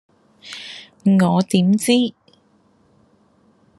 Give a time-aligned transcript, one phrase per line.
[1.19, 1.91] 我點知